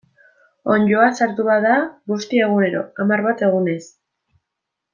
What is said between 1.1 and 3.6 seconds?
sartu bada, busti egunero, hamar bat